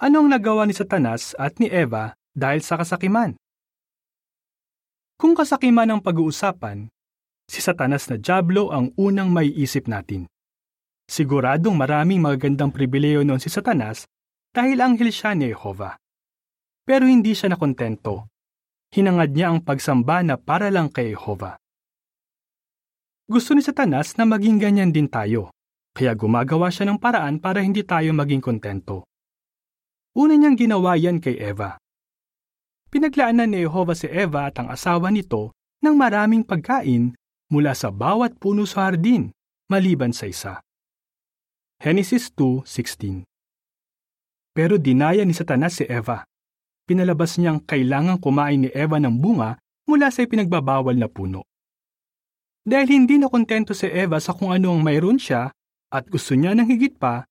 Anong 0.00 0.28
nagawa 0.30 0.64
ni 0.64 0.74
Satanas 0.74 1.34
at 1.38 1.60
ni 1.60 1.70
Eva 1.70 2.14
dahil 2.34 2.62
sa 2.62 2.78
kasakiman? 2.78 3.34
Kung 5.18 5.34
kasakiman 5.34 5.90
ang 5.90 6.00
pag-uusapan, 6.02 6.86
si 7.48 7.64
Satanas 7.64 8.06
na 8.12 8.20
Diablo 8.20 8.68
ang 8.68 8.92
unang 9.00 9.32
may 9.32 9.48
isip 9.48 9.88
natin. 9.88 10.28
Siguradong 11.08 11.72
maraming 11.72 12.20
magagandang 12.20 12.68
pribileyo 12.68 13.24
noon 13.24 13.40
si 13.40 13.48
Satanas 13.48 14.04
dahil 14.52 14.76
anghel 14.84 15.08
siya 15.08 15.32
ni 15.32 15.48
Jehovah. 15.48 15.96
Pero 16.84 17.08
hindi 17.08 17.32
siya 17.32 17.56
nakontento. 17.56 18.28
Hinangad 18.92 19.32
niya 19.32 19.52
ang 19.52 19.64
pagsamba 19.64 20.20
na 20.20 20.36
para 20.36 20.68
lang 20.68 20.92
kay 20.92 21.16
Jehovah. 21.16 21.56
Gusto 23.28 23.56
ni 23.56 23.64
Satanas 23.64 24.16
na 24.16 24.24
maging 24.24 24.56
ganyan 24.56 24.88
din 24.92 25.08
tayo, 25.08 25.52
kaya 25.92 26.16
gumagawa 26.16 26.72
siya 26.72 26.88
ng 26.88 26.96
paraan 27.00 27.40
para 27.40 27.60
hindi 27.60 27.84
tayo 27.84 28.12
maging 28.16 28.40
kontento. 28.40 29.04
Una 30.16 30.32
niyang 30.32 30.56
ginawa 30.56 30.96
yan 30.96 31.20
kay 31.20 31.36
Eva. 31.36 31.76
Pinaglaanan 32.88 33.52
ni 33.52 33.68
Jehovah 33.68 33.92
si 33.92 34.08
Eva 34.08 34.48
at 34.48 34.56
ang 34.56 34.72
asawa 34.72 35.12
nito 35.12 35.52
ng 35.84 35.92
maraming 35.92 36.40
pagkain 36.40 37.12
mula 37.48 37.72
sa 37.72 37.88
bawat 37.88 38.36
puno 38.36 38.68
sa 38.68 38.88
hardin, 38.88 39.32
maliban 39.72 40.12
sa 40.12 40.28
isa. 40.28 40.60
Genesis 41.80 42.28
2.16 42.36 43.24
Pero 44.52 44.76
dinaya 44.76 45.24
ni 45.24 45.32
Satanas 45.32 45.80
si 45.80 45.84
Eva. 45.88 46.26
Pinalabas 46.88 47.36
niyang 47.36 47.62
kailangang 47.62 48.20
kumain 48.20 48.64
ni 48.64 48.70
Eva 48.72 48.96
ng 48.96 49.16
bunga 49.20 49.60
mula 49.88 50.08
sa 50.12 50.24
ipinagbabawal 50.24 50.96
na 50.96 51.08
puno. 51.08 51.44
Dahil 52.68 52.88
hindi 53.00 53.16
na 53.16 53.32
kontento 53.32 53.72
si 53.72 53.88
Eva 53.88 54.20
sa 54.20 54.36
kung 54.36 54.52
ano 54.52 54.76
ang 54.76 54.84
mayroon 54.84 55.16
siya 55.16 55.48
at 55.88 56.04
gusto 56.08 56.36
niya 56.36 56.52
ng 56.52 56.68
higit 56.68 57.00
pa, 57.00 57.24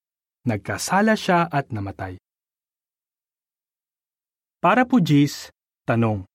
nagkasala 0.49 1.13
siya 1.13 1.45
at 1.45 1.69
namatay. 1.69 2.17
Para 4.57 4.89
po 4.89 4.97
Jis, 4.97 5.53
tanong. 5.85 6.25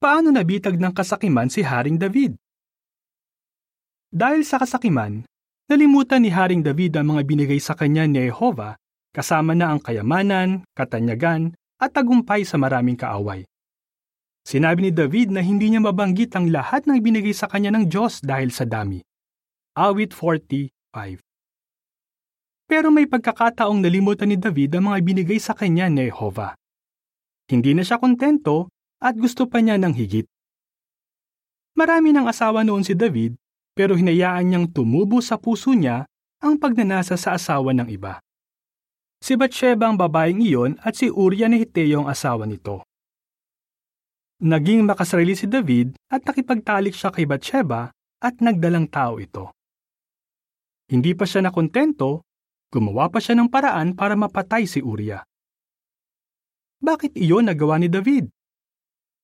Paano 0.00 0.32
nabitag 0.32 0.80
ng 0.80 0.96
kasakiman 0.96 1.52
si 1.52 1.60
Haring 1.60 2.00
David? 2.00 2.40
Dahil 4.10 4.42
sa 4.42 4.58
kasakiman, 4.58 5.22
nalimutan 5.70 6.26
ni 6.26 6.34
Haring 6.34 6.66
David 6.66 6.98
ang 6.98 7.14
mga 7.14 7.22
binigay 7.30 7.62
sa 7.62 7.78
kanya 7.78 8.10
ni 8.10 8.26
Jehovah 8.26 8.74
kasama 9.14 9.54
na 9.54 9.70
ang 9.70 9.78
kayamanan, 9.78 10.66
katanyagan, 10.74 11.54
at 11.78 11.94
tagumpay 11.94 12.42
sa 12.42 12.58
maraming 12.58 12.98
kaaway. 12.98 13.46
Sinabi 14.42 14.90
ni 14.90 14.90
David 14.90 15.30
na 15.30 15.46
hindi 15.46 15.70
niya 15.70 15.78
mabanggit 15.78 16.34
ang 16.34 16.50
lahat 16.50 16.90
ng 16.90 16.98
binigay 16.98 17.30
sa 17.30 17.46
kanya 17.46 17.70
ng 17.70 17.86
Diyos 17.86 18.18
dahil 18.18 18.50
sa 18.50 18.66
dami. 18.66 18.98
Awit 19.78 20.10
45 20.10 21.22
Pero 22.66 22.90
may 22.90 23.06
pagkakataong 23.06 23.78
nalimutan 23.78 24.26
ni 24.26 24.34
David 24.34 24.74
ang 24.74 24.90
mga 24.90 24.98
binigay 25.06 25.38
sa 25.38 25.54
kanya 25.54 25.86
ni 25.86 26.10
Jehovah. 26.10 26.58
Hindi 27.46 27.78
na 27.78 27.86
siya 27.86 28.02
kontento 28.02 28.74
at 28.98 29.14
gusto 29.14 29.46
pa 29.46 29.62
niya 29.62 29.78
ng 29.78 29.94
higit. 29.94 30.26
Marami 31.78 32.10
ng 32.10 32.26
asawa 32.26 32.66
noon 32.66 32.82
si 32.82 32.98
David 32.98 33.38
pero 33.74 33.94
hinayaan 33.94 34.44
niyang 34.50 34.66
tumubo 34.70 35.22
sa 35.22 35.38
puso 35.38 35.72
niya 35.72 36.06
ang 36.40 36.56
pagnanasa 36.56 37.14
sa 37.20 37.36
asawa 37.36 37.76
ng 37.76 37.88
iba. 37.92 38.18
Si 39.20 39.36
Bathsheba 39.36 39.92
ang 39.92 40.00
babaeng 40.00 40.40
iyon 40.40 40.80
at 40.80 40.96
si 40.96 41.12
Uriah 41.12 41.52
ni 41.52 41.60
Hiteo 41.60 42.04
ang 42.04 42.08
asawa 42.08 42.48
nito. 42.48 42.80
Naging 44.40 44.88
makasarili 44.88 45.36
si 45.36 45.44
David 45.44 46.00
at 46.08 46.24
nakipagtalik 46.24 46.96
siya 46.96 47.12
kay 47.12 47.28
Bathsheba 47.28 47.92
at 48.24 48.40
nagdalang 48.40 48.88
tao 48.88 49.20
ito. 49.20 49.52
Hindi 50.88 51.12
pa 51.12 51.28
siya 51.28 51.44
nakontento, 51.44 52.24
gumawa 52.72 53.12
pa 53.12 53.20
siya 53.20 53.36
ng 53.36 53.52
paraan 53.52 53.92
para 53.92 54.16
mapatay 54.16 54.64
si 54.64 54.80
Uriah. 54.80 55.20
Bakit 56.80 57.12
iyon 57.20 57.52
nagawa 57.52 57.76
ni 57.76 57.92
David? 57.92 58.32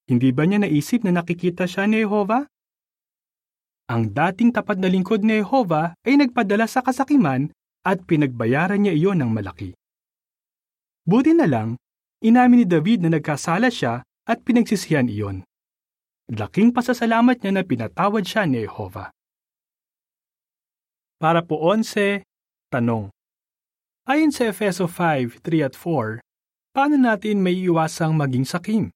Hindi 0.06 0.28
ba 0.36 0.44
niya 0.44 0.60
naisip 0.60 1.02
na 1.02 1.16
nakikita 1.16 1.64
siya 1.64 1.88
ni 1.88 2.04
Jehovah? 2.04 2.44
Ang 3.86 4.10
dating 4.10 4.50
tapat 4.50 4.82
na 4.82 4.90
lingkod 4.90 5.22
ni 5.22 5.38
Jehovah 5.38 5.94
ay 6.02 6.18
nagpadala 6.18 6.66
sa 6.66 6.82
kasakiman 6.82 7.54
at 7.86 8.02
pinagbayaran 8.02 8.82
niya 8.82 8.98
iyon 8.98 9.22
ng 9.22 9.30
malaki. 9.30 9.78
Buti 11.06 11.38
na 11.38 11.46
lang, 11.46 11.78
inamin 12.18 12.62
ni 12.62 12.66
David 12.66 13.06
na 13.06 13.14
nagkasala 13.14 13.70
siya 13.70 14.02
at 14.26 14.42
pinagsisihan 14.42 15.06
iyon. 15.06 15.46
Laking 16.26 16.74
pasasalamat 16.74 17.38
niya 17.38 17.52
na 17.54 17.62
pinatawad 17.62 18.26
siya 18.26 18.42
ni 18.50 18.66
Jehovah. 18.66 19.14
Para 21.22 21.46
po 21.46 21.62
11, 21.62 22.26
tanong. 22.74 23.14
Ayon 24.10 24.34
sa 24.34 24.50
Efeso 24.50 24.90
5, 24.90 25.38
3 25.46 25.62
at 25.62 25.78
4, 25.78 26.18
paano 26.74 26.98
natin 26.98 27.38
may 27.38 27.54
iwasang 27.54 28.18
maging 28.18 28.42
sakim? 28.42 28.90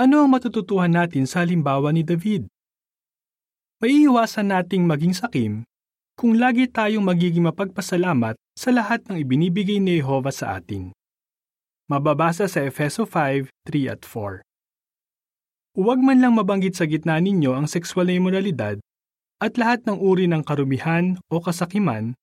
Ano 0.00 0.24
ang 0.24 0.32
matututuhan 0.32 0.96
natin 0.96 1.28
sa 1.28 1.44
halimbawa 1.44 1.92
ni 1.92 2.00
David? 2.00 2.48
May 3.76 4.08
iwasan 4.08 4.56
nating 4.56 4.88
maging 4.88 5.12
sakim 5.12 5.68
kung 6.16 6.40
lagi 6.40 6.64
tayong 6.64 7.04
magiging 7.04 7.44
mapagpasalamat 7.44 8.32
sa 8.56 8.72
lahat 8.72 9.04
ng 9.04 9.20
ibinibigay 9.20 9.76
ni 9.84 10.00
Jehovah 10.00 10.32
sa 10.32 10.56
atin. 10.56 10.96
Mababasa 11.84 12.48
sa 12.48 12.64
Efeso 12.64 13.04
5, 13.04 13.52
3 13.68 13.92
at 13.92 14.00
4. 14.00 14.40
Huwag 15.76 16.00
man 16.00 16.24
lang 16.24 16.32
mabanggit 16.40 16.72
sa 16.72 16.88
gitna 16.88 17.20
ninyo 17.20 17.52
ang 17.52 17.68
sexual 17.68 18.08
na 18.08 18.16
imoralidad 18.16 18.80
at 19.44 19.60
lahat 19.60 19.84
ng 19.84 20.00
uri 20.00 20.24
ng 20.24 20.40
karumihan 20.40 21.20
o 21.28 21.44
kasakiman 21.44 22.16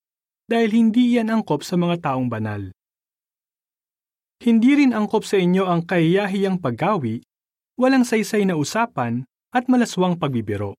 dahil 0.49 0.73
hindi 0.73 1.21
yan 1.21 1.29
angkop 1.29 1.61
sa 1.61 1.77
mga 1.77 2.01
taong 2.01 2.33
banal. 2.33 2.73
Hindi 4.41 4.73
rin 4.73 4.97
angkop 4.97 5.21
sa 5.21 5.37
inyo 5.37 5.69
ang 5.69 5.85
kahiyahiyang 5.85 6.57
paggawi, 6.57 7.21
walang 7.77 8.09
saysay 8.09 8.41
na 8.41 8.57
usapan 8.57 9.29
at 9.53 9.69
malaswang 9.69 10.17
pagbibiro. 10.17 10.73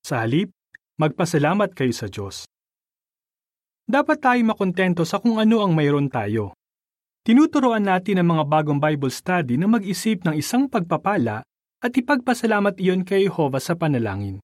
Sa 0.00 0.24
halip, 0.24 0.48
magpasalamat 0.96 1.76
kayo 1.76 1.92
sa 1.92 2.08
Diyos. 2.08 2.48
Dapat 3.84 4.18
tayo 4.24 4.40
makontento 4.48 5.04
sa 5.04 5.20
kung 5.20 5.36
ano 5.36 5.60
ang 5.60 5.76
mayroon 5.76 6.08
tayo. 6.08 6.56
Tinuturoan 7.20 7.84
natin 7.84 8.24
ang 8.24 8.32
mga 8.32 8.44
bagong 8.48 8.80
Bible 8.80 9.12
study 9.12 9.60
na 9.60 9.68
mag-isip 9.68 10.24
ng 10.24 10.40
isang 10.40 10.72
pagpapala 10.72 11.44
at 11.84 11.92
ipagpasalamat 11.92 12.80
iyon 12.80 13.04
kay 13.04 13.28
Jehovah 13.28 13.60
sa 13.60 13.76
panalangin. 13.76 14.40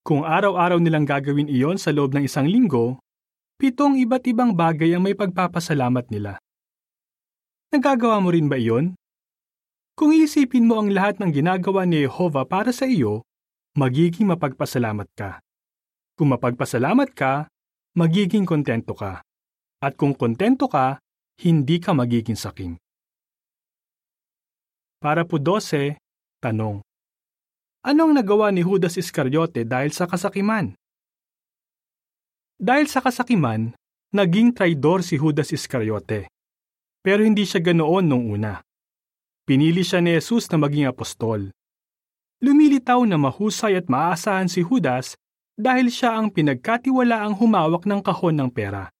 Kung 0.00 0.24
araw-araw 0.24 0.80
nilang 0.80 1.04
gagawin 1.04 1.52
iyon 1.52 1.76
sa 1.76 1.92
loob 1.92 2.16
ng 2.16 2.24
isang 2.24 2.48
linggo, 2.48 2.96
pitong 3.60 4.00
iba't 4.00 4.24
ibang 4.32 4.56
bagay 4.56 4.96
ang 4.96 5.04
may 5.04 5.12
pagpapasalamat 5.12 6.08
nila. 6.08 6.40
Nagagawa 7.68 8.16
mo 8.24 8.32
rin 8.32 8.48
ba 8.48 8.56
iyon? 8.56 8.96
Kung 9.92 10.16
iisipin 10.16 10.64
mo 10.64 10.80
ang 10.80 10.88
lahat 10.88 11.20
ng 11.20 11.36
ginagawa 11.36 11.84
ni 11.84 12.08
Jehovah 12.08 12.48
para 12.48 12.72
sa 12.72 12.88
iyo, 12.88 13.27
magiging 13.78 14.26
mapagpasalamat 14.34 15.06
ka. 15.14 15.38
Kung 16.18 16.34
mapagpasalamat 16.34 17.14
ka, 17.14 17.46
magiging 17.94 18.42
kontento 18.42 18.90
ka. 18.98 19.22
At 19.78 19.94
kung 19.94 20.18
kontento 20.18 20.66
ka, 20.66 20.98
hindi 21.46 21.78
ka 21.78 21.94
magiging 21.94 22.34
saking. 22.34 22.74
Para 24.98 25.22
po 25.22 25.38
12, 25.38 25.94
tanong. 26.42 26.82
Anong 27.86 28.18
nagawa 28.18 28.50
ni 28.50 28.66
Judas 28.66 28.98
Iscariote 28.98 29.62
dahil 29.62 29.94
sa 29.94 30.10
kasakiman? 30.10 30.74
Dahil 32.58 32.90
sa 32.90 32.98
kasakiman, 32.98 33.78
naging 34.10 34.58
traidor 34.58 35.06
si 35.06 35.14
Judas 35.14 35.54
Iscariote. 35.54 36.26
Pero 36.98 37.22
hindi 37.22 37.46
siya 37.46 37.62
ganoon 37.62 38.10
nung 38.10 38.26
una. 38.34 38.58
Pinili 39.46 39.86
siya 39.86 40.02
ni 40.02 40.18
Jesus 40.18 40.50
na 40.50 40.58
maging 40.58 40.90
apostol. 40.90 41.54
Lumilitaw 42.38 43.02
na 43.02 43.18
mahusay 43.18 43.74
at 43.74 43.90
maaasahan 43.90 44.46
si 44.46 44.62
Judas 44.62 45.18
dahil 45.58 45.90
siya 45.90 46.14
ang 46.14 46.30
pinagkatiwala 46.30 47.26
ang 47.26 47.34
humawak 47.34 47.82
ng 47.82 47.98
kahon 47.98 48.38
ng 48.38 48.50
pera. 48.54 48.94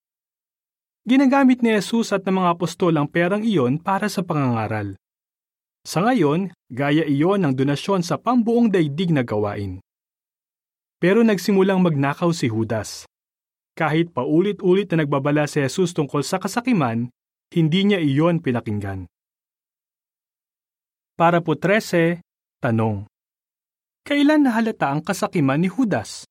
Ginagamit 1.06 1.62
ni 1.62 1.70
Jesus 1.70 2.10
at 2.10 2.26
ng 2.26 2.34
mga 2.34 2.58
apostol 2.58 2.92
ang 2.98 3.06
perang 3.06 3.46
iyon 3.46 3.78
para 3.78 4.10
sa 4.10 4.26
pangangaral. 4.26 4.98
Sa 5.86 6.02
ngayon, 6.02 6.50
gaya 6.68 7.06
iyon 7.06 7.46
ng 7.46 7.54
donasyon 7.54 8.02
sa 8.02 8.18
pambuong 8.18 8.68
daigdig 8.68 9.14
na 9.14 9.22
gawain. 9.22 9.78
Pero 10.98 11.22
nagsimulang 11.22 11.78
magnakaw 11.78 12.34
si 12.34 12.50
Judas. 12.50 13.06
Kahit 13.78 14.10
paulit-ulit 14.10 14.90
na 14.90 15.06
nagbabala 15.06 15.46
si 15.46 15.62
Jesus 15.62 15.94
tungkol 15.94 16.26
sa 16.26 16.42
kasakiman, 16.42 17.08
hindi 17.54 17.80
niya 17.86 18.02
iyon 18.02 18.42
pinakinggan. 18.42 19.06
Para 21.14 21.38
po 21.38 21.54
13, 21.54 22.18
tanong. 22.58 23.06
Kailan 24.08 24.40
nahalata 24.40 24.88
ang 24.88 25.04
kasakiman 25.04 25.60
ni 25.60 25.68
Judas? 25.68 26.24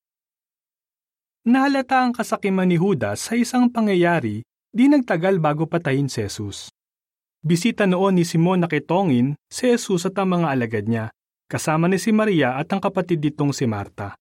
Nahalata 1.45 2.01
ang 2.01 2.09
kasakiman 2.09 2.65
ni 2.65 2.73
Judas 2.73 3.29
sa 3.29 3.37
isang 3.37 3.69
pangyayari 3.69 4.41
di 4.73 4.89
nagtagal 4.89 5.37
bago 5.37 5.69
patayin 5.69 6.09
si 6.09 6.25
Jesus. 6.25 6.73
Bisita 7.37 7.85
noon 7.85 8.17
ni 8.17 8.25
Simon 8.25 8.65
na 8.65 8.67
kitongin 8.67 9.37
si 9.45 9.69
Jesus 9.69 10.09
at 10.09 10.17
ang 10.17 10.41
mga 10.41 10.57
alagad 10.57 10.89
niya, 10.89 11.13
kasama 11.45 11.85
ni 11.85 12.01
si 12.01 12.09
Maria 12.09 12.57
at 12.57 12.65
ang 12.73 12.81
kapatid 12.81 13.21
nitong 13.21 13.53
si 13.53 13.69
Marta. 13.69 14.17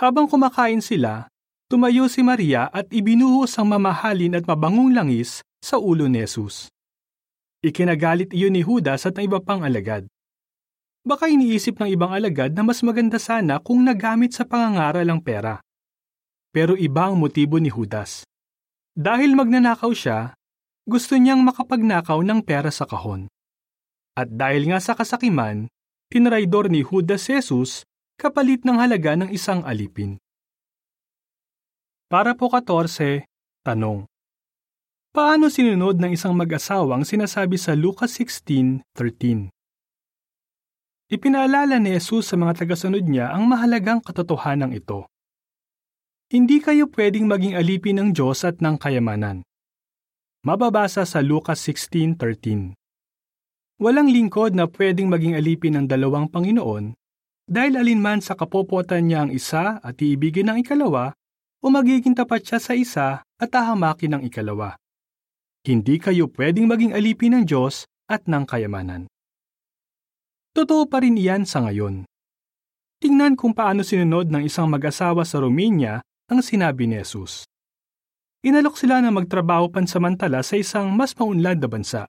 Habang 0.00 0.24
kumakain 0.24 0.80
sila, 0.80 1.28
tumayo 1.68 2.08
si 2.08 2.24
Maria 2.24 2.72
at 2.72 2.88
ibinuhos 2.88 3.60
ang 3.60 3.76
mamahalin 3.76 4.40
at 4.40 4.48
mabangong 4.48 4.96
langis 4.96 5.44
sa 5.60 5.76
ulo 5.76 6.08
ni 6.08 6.24
Jesus. 6.24 6.72
Ikinagalit 7.60 8.32
iyon 8.32 8.56
ni 8.56 8.64
Judas 8.64 9.04
at 9.04 9.20
ang 9.20 9.28
iba 9.28 9.44
pang 9.44 9.60
alagad. 9.60 10.08
Baka 11.04 11.28
iniisip 11.28 11.76
ng 11.76 11.92
ibang 11.92 12.16
alagad 12.16 12.56
na 12.56 12.64
mas 12.64 12.80
maganda 12.80 13.20
sana 13.20 13.60
kung 13.60 13.84
nagamit 13.84 14.32
sa 14.32 14.48
pangangaral 14.48 15.04
ang 15.04 15.20
pera. 15.20 15.60
Pero 16.48 16.80
iba 16.80 17.12
ang 17.12 17.20
motibo 17.20 17.60
ni 17.60 17.68
Judas. 17.68 18.24
Dahil 18.96 19.36
magnanakaw 19.36 19.92
siya, 19.92 20.32
gusto 20.88 21.20
niyang 21.20 21.44
makapagnakaw 21.44 22.24
ng 22.24 22.40
pera 22.40 22.72
sa 22.72 22.88
kahon. 22.88 23.28
At 24.16 24.32
dahil 24.32 24.72
nga 24.72 24.80
sa 24.80 24.96
kasakiman, 24.96 25.68
tinraidor 26.08 26.72
ni 26.72 26.80
Judas 26.80 27.28
Jesus 27.28 27.84
kapalit 28.16 28.64
ng 28.64 28.80
halaga 28.80 29.12
ng 29.18 29.28
isang 29.28 29.60
alipin. 29.66 30.16
Para 32.08 32.32
po 32.32 32.48
14, 32.48 33.28
tanong. 33.60 34.08
Paano 35.12 35.52
sinunod 35.52 36.00
ng 36.00 36.16
isang 36.16 36.32
mag-asawang 36.32 37.04
sinasabi 37.04 37.60
sa 37.60 37.76
Lucas 37.76 38.16
16:13? 38.16 39.52
Ipinaalala 41.14 41.78
ni 41.78 41.94
Jesus 41.94 42.26
sa 42.26 42.34
mga 42.34 42.66
tagasunod 42.66 43.06
niya 43.06 43.30
ang 43.30 43.46
mahalagang 43.46 44.02
katotohanan 44.02 44.74
ito. 44.74 45.06
Hindi 46.26 46.58
kayo 46.58 46.90
pwedeng 46.90 47.30
maging 47.30 47.54
alipin 47.54 48.02
ng 48.02 48.08
Diyos 48.10 48.42
at 48.42 48.58
ng 48.58 48.74
kayamanan. 48.74 49.46
Mababasa 50.42 51.06
sa 51.06 51.22
Lucas 51.22 51.62
16:13. 51.62 52.74
Walang 53.78 54.10
lingkod 54.10 54.58
na 54.58 54.66
pwedeng 54.66 55.06
maging 55.06 55.38
alipin 55.38 55.78
ng 55.78 55.86
dalawang 55.86 56.26
Panginoon 56.26 56.98
dahil 57.46 57.78
alinman 57.78 58.18
sa 58.18 58.34
kapopotan 58.34 59.06
niya 59.06 59.22
ang 59.22 59.30
isa 59.30 59.78
at 59.86 59.94
iibigin 60.02 60.50
ng 60.50 60.66
ikalawa 60.66 61.14
o 61.62 61.70
magiging 61.70 62.18
tapat 62.18 62.42
siya 62.42 62.58
sa 62.58 62.74
isa 62.74 63.22
at 63.22 63.50
ahamakin 63.54 64.18
ng 64.18 64.22
ikalawa. 64.34 64.74
Hindi 65.62 65.94
kayo 66.02 66.26
pwedeng 66.34 66.66
maging 66.66 66.90
alipin 66.90 67.38
ng 67.38 67.44
Diyos 67.46 67.86
at 68.10 68.26
ng 68.26 68.50
kayamanan. 68.50 69.06
Totoo 70.54 70.86
pa 70.86 71.02
rin 71.02 71.18
iyan 71.18 71.42
sa 71.42 71.66
ngayon. 71.66 72.06
Tingnan 73.02 73.34
kung 73.34 73.58
paano 73.58 73.82
sinunod 73.82 74.30
ng 74.30 74.46
isang 74.46 74.70
mag-asawa 74.70 75.26
sa 75.26 75.42
Romania 75.42 75.98
ang 76.30 76.46
sinabi 76.46 76.86
ni 76.86 77.02
Jesus. 77.02 77.42
Inalok 78.46 78.78
sila 78.78 79.02
na 79.02 79.10
magtrabaho 79.10 79.66
pansamantala 79.74 80.46
sa 80.46 80.54
isang 80.54 80.94
mas 80.94 81.10
maunlad 81.18 81.58
na 81.58 81.66
bansa. 81.66 82.02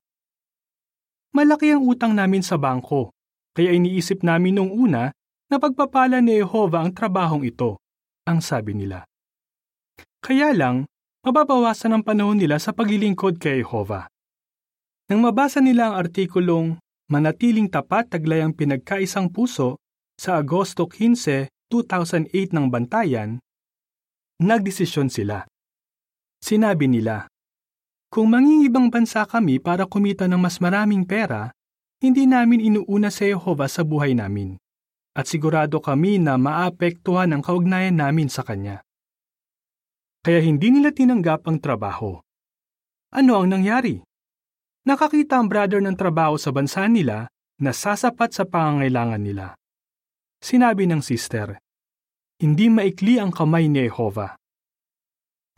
Malaki 1.33 1.73
ang 1.73 1.89
utang 1.89 2.13
namin 2.13 2.45
sa 2.45 2.61
bangko, 2.61 3.09
kaya 3.57 3.73
iniisip 3.73 4.21
namin 4.21 4.61
nung 4.61 4.71
una 4.71 5.09
na 5.49 5.57
pagpapala 5.57 6.21
ni 6.21 6.37
Jehova 6.37 6.85
ang 6.85 6.93
trabahong 6.93 7.43
ito, 7.49 7.81
ang 8.29 8.45
sabi 8.45 8.77
nila. 8.77 9.09
Kaya 10.21 10.53
lang, 10.53 10.85
mababawasan 11.25 11.97
ang 11.97 12.03
panahon 12.05 12.37
nila 12.37 12.61
sa 12.61 12.77
paglilingkod 12.77 13.41
kay 13.41 13.65
Jehova. 13.65 14.05
Nang 15.09 15.25
mabasa 15.25 15.65
nila 15.65 15.89
ang 15.91 15.95
artikulong 15.97 16.77
Manatiling 17.05 17.69
tapat 17.69 18.09
taglay 18.09 18.41
ang 18.41 18.57
pinagkaisang 18.57 19.29
puso 19.29 19.77
sa 20.17 20.41
Agosto 20.41 20.89
15, 20.89 21.53
2008 21.69 22.49
ng 22.49 22.65
Bantayan, 22.65 23.37
nagdesisyon 24.41 25.13
sila. 25.13 25.45
Sinabi 26.41 26.89
nila, 26.89 27.29
Kung 28.09 28.33
mangingibang 28.33 28.89
bansa 28.89 29.21
kami 29.29 29.61
para 29.61 29.85
kumita 29.85 30.25
ng 30.25 30.41
mas 30.41 30.57
maraming 30.57 31.05
pera, 31.05 31.53
hindi 32.01 32.29
namin 32.29 32.61
inuuna 32.61 33.09
sa 33.09 33.25
Yehova 33.25 33.65
sa 33.65 33.81
buhay 33.81 34.13
namin. 34.13 34.57
At 35.13 35.25
sigurado 35.25 35.81
kami 35.81 36.17
na 36.21 36.37
maapektuhan 36.37 37.33
ang 37.33 37.41
kaugnayan 37.41 37.97
namin 37.97 38.29
sa 38.29 38.45
Kanya. 38.45 38.85
Kaya 40.25 40.41
hindi 40.41 40.73
nila 40.73 40.89
tinanggap 40.89 41.45
ang 41.45 41.57
trabaho. 41.61 42.17
Ano 43.13 43.31
ang 43.41 43.49
nangyari? 43.49 44.04
Nakakita 44.85 45.41
ang 45.41 45.49
brother 45.49 45.81
ng 45.81 45.97
trabaho 45.97 46.37
sa 46.37 46.53
bansa 46.53 46.85
nila 46.85 47.25
na 47.57 47.73
sasapat 47.73 48.37
sa 48.37 48.45
pangangailangan 48.45 49.17
nila. 49.17 49.57
Sinabi 50.37 50.85
ng 50.85 51.01
sister, 51.01 51.57
hindi 52.37 52.69
maikli 52.69 53.17
ang 53.17 53.33
kamay 53.33 53.65
ni 53.65 53.89
Jehova. 53.89 54.37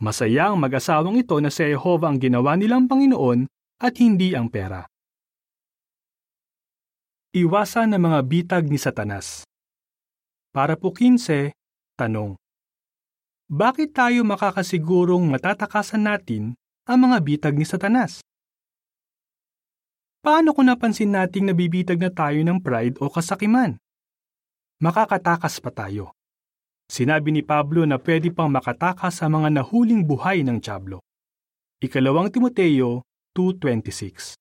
Masaya 0.00 0.48
ang 0.48 0.64
mag-asawang 0.64 1.20
ito 1.20 1.36
na 1.44 1.52
si 1.52 1.60
Jehova 1.60 2.08
ang 2.08 2.16
ginawa 2.16 2.56
nilang 2.56 2.88
Panginoon 2.88 3.44
at 3.84 4.00
hindi 4.00 4.32
ang 4.32 4.48
pera. 4.48 4.88
Iwasan 7.36 7.92
ng 7.92 8.00
mga 8.00 8.20
bitag 8.24 8.64
ni 8.72 8.80
Satanas 8.80 9.44
Para 10.56 10.80
po 10.80 10.96
15, 10.96 11.52
tanong. 12.00 12.40
Bakit 13.52 13.92
tayo 13.92 14.24
makakasigurong 14.24 15.28
matatakasan 15.28 16.08
natin 16.08 16.56
ang 16.88 17.04
mga 17.04 17.20
bitag 17.20 17.54
ni 17.60 17.68
Satanas? 17.68 18.24
Paano 20.28 20.52
kung 20.52 20.68
napansin 20.68 21.16
nating 21.16 21.48
nabibitag 21.48 21.96
na 21.96 22.12
tayo 22.12 22.36
ng 22.36 22.60
pride 22.60 23.00
o 23.00 23.08
kasakiman? 23.08 23.80
Makakatakas 24.76 25.56
pa 25.56 25.72
tayo. 25.72 26.12
Sinabi 26.84 27.32
ni 27.32 27.40
Pablo 27.40 27.88
na 27.88 27.96
pwede 27.96 28.28
pang 28.28 28.52
makatakas 28.52 29.24
sa 29.24 29.32
mga 29.32 29.48
nahuling 29.48 30.04
buhay 30.04 30.44
ng 30.44 30.60
Diablo. 30.60 31.00
Ikalawang 31.80 32.28
Timoteo 32.28 33.08
2.26 33.32 34.36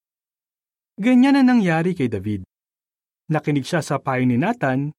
Ganyan 0.99 1.39
na 1.39 1.55
nangyari 1.55 1.95
kay 1.95 2.11
David. 2.11 2.43
Nakinig 3.31 3.63
siya 3.63 3.79
sa 3.79 3.95
payo 3.95 4.27
ni 4.27 4.35
Nathan, 4.35 4.91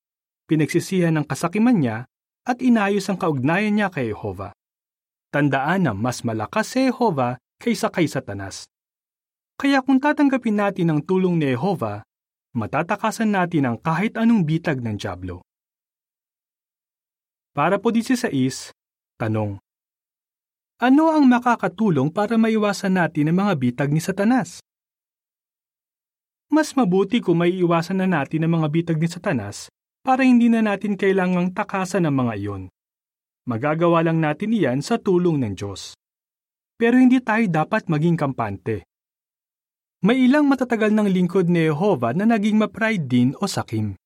pinagsisihan 0.48 1.12
ng 1.20 1.29
kasakiman 1.29 1.85
niya, 1.85 2.09
at 2.48 2.64
inayos 2.64 3.05
ang 3.12 3.20
kaugnayan 3.20 3.77
niya 3.77 3.92
kay 3.92 4.09
Jehova. 4.09 4.57
Tandaan 5.37 5.85
na 5.85 5.92
mas 5.92 6.24
malakas 6.24 6.72
si 6.72 6.88
Jehova 6.88 7.37
kaysa 7.61 7.92
kay 7.92 8.09
Satanas. 8.09 8.72
Kaya 9.58 9.82
kung 9.82 9.98
tatanggapin 9.98 10.54
natin 10.54 10.94
ang 10.94 11.00
tulong 11.02 11.34
ni 11.34 11.50
Jehova, 11.50 12.06
matatakasan 12.54 13.34
natin 13.34 13.66
ang 13.66 13.76
kahit 13.82 14.14
anong 14.14 14.46
bitag 14.46 14.78
ng 14.78 14.94
Diablo. 14.94 15.42
Para 17.58 17.82
po 17.82 17.90
16, 17.90 18.30
tanong. 19.18 19.58
Ano 20.78 21.10
ang 21.10 21.26
makakatulong 21.26 22.14
para 22.14 22.38
maiwasan 22.38 23.02
natin 23.02 23.34
ang 23.34 23.42
mga 23.42 23.54
bitag 23.58 23.90
ni 23.90 23.98
Satanas? 23.98 24.62
Mas 26.54 26.70
mabuti 26.78 27.18
kung 27.18 27.42
may 27.42 27.50
iwasan 27.50 27.98
na 27.98 28.06
natin 28.06 28.46
ang 28.46 28.62
mga 28.62 28.70
bitag 28.70 28.98
ni 29.02 29.10
Satanas 29.10 29.74
para 30.06 30.22
hindi 30.22 30.46
na 30.46 30.62
natin 30.62 30.94
kailangang 30.94 31.50
takasan 31.50 32.06
ang 32.06 32.14
mga 32.14 32.34
iyon. 32.40 32.62
Magagawa 33.44 34.06
lang 34.06 34.22
natin 34.22 34.54
iyan 34.54 34.86
sa 34.86 35.02
tulong 35.02 35.42
ng 35.42 35.58
Diyos. 35.58 35.98
Pero 36.78 36.94
hindi 36.94 37.18
tayo 37.18 37.42
dapat 37.50 37.90
maging 37.90 38.14
kampante. 38.14 38.88
May 39.98 40.30
ilang 40.30 40.46
matatagal 40.46 40.94
ng 40.94 41.11
lingkod 41.11 41.50
ni 41.50 41.66
Jehovah 41.66 42.14
na 42.14 42.22
naging 42.22 42.54
mapride 42.54 43.11
din 43.11 43.34
o 43.42 43.50
sakim. 43.50 43.98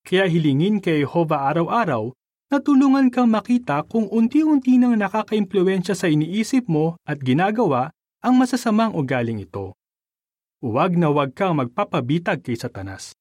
Kaya 0.00 0.24
hilingin 0.24 0.80
kay 0.80 1.04
Jehovah 1.04 1.52
araw-araw 1.52 2.08
natulungan 2.48 3.12
kang 3.12 3.28
makita 3.28 3.84
kung 3.84 4.08
unti-unti 4.08 4.80
nang 4.80 4.96
nakakaimpluensya 4.96 5.92
sa 5.92 6.08
iniisip 6.08 6.64
mo 6.72 6.96
at 7.04 7.20
ginagawa 7.20 7.92
ang 8.24 8.40
masasamang 8.40 8.96
ugaling 8.96 9.44
ito. 9.44 9.76
Huwag 10.64 10.96
na 10.96 11.12
huwag 11.12 11.36
kang 11.36 11.60
magpapabitag 11.60 12.40
kay 12.40 12.56
Satanas. 12.56 13.12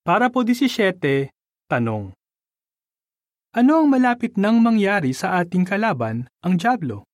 Para 0.00 0.32
po 0.32 0.40
17, 0.40 1.28
tanong. 1.68 2.16
Ano 3.52 3.84
ang 3.84 3.88
malapit 3.92 4.40
nang 4.40 4.64
mangyari 4.64 5.12
sa 5.12 5.44
ating 5.44 5.68
kalaban, 5.68 6.24
ang 6.40 6.56
Diablo? 6.56 7.09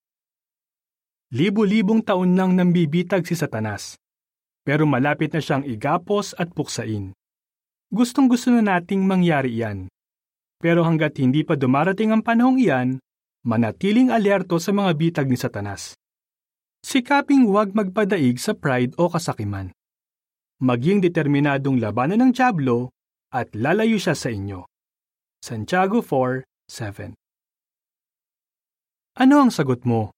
Libo-libong 1.27 2.07
taon 2.07 2.39
nang 2.39 2.55
nambibitag 2.55 3.27
si 3.27 3.35
Satanas, 3.35 3.99
pero 4.63 4.87
malapit 4.87 5.35
na 5.35 5.43
siyang 5.43 5.67
igapos 5.67 6.31
at 6.39 6.55
puksain. 6.55 7.11
Gustong 7.91 8.31
gusto 8.31 8.47
na 8.47 8.63
nating 8.63 9.03
mangyari 9.03 9.51
iyan. 9.51 9.91
Pero 10.63 10.87
hanggat 10.87 11.19
hindi 11.19 11.43
pa 11.43 11.59
dumarating 11.59 12.15
ang 12.15 12.23
panahong 12.23 12.55
iyan, 12.55 13.03
manatiling 13.43 14.07
alerto 14.07 14.55
sa 14.55 14.71
mga 14.71 14.91
bitag 14.95 15.27
ni 15.27 15.35
Satanas. 15.35 15.99
Sikaping 16.79 17.43
huwag 17.43 17.75
magpadaig 17.75 18.39
sa 18.39 18.55
pride 18.55 18.95
o 18.95 19.11
kasakiman. 19.11 19.75
Maging 20.63 21.03
determinadong 21.03 21.83
labanan 21.83 22.23
ng 22.23 22.31
Diablo 22.31 22.95
at 23.35 23.51
lalayo 23.51 23.99
siya 23.99 24.15
sa 24.15 24.31
inyo. 24.31 24.63
Santiago 25.43 25.99
4:7. 25.99 27.13
Ano 29.19 29.35
ang 29.43 29.51
sagot 29.51 29.83
mo? 29.83 30.16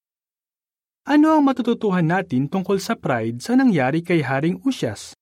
Ano 1.09 1.33
ang 1.33 1.41
matututuhan 1.41 2.05
natin 2.05 2.45
tungkol 2.45 2.77
sa 2.77 2.93
pride 2.93 3.41
sa 3.41 3.57
nangyari 3.57 4.05
kay 4.05 4.21
Haring 4.21 4.61
Usyas? 4.61 5.17